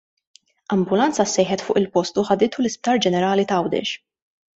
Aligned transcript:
Ambulanza 0.75 1.25
ssejħet 1.27 1.63
fuq 1.67 1.79
il-post 1.81 2.17
u 2.21 2.25
ħaditu 2.31 2.63
l-Isptar 2.65 3.03
Ġenerali 3.05 3.47
t'Għawdex. 3.53 3.93